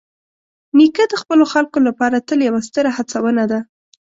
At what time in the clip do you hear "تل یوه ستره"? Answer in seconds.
2.27-2.89